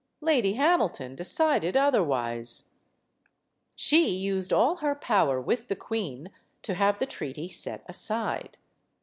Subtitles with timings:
[0.21, 2.63] Lady Hamilton de cided otherwise.
[3.75, 6.31] She used all her power with the queen
[6.63, 8.57] to have the treaty set aside.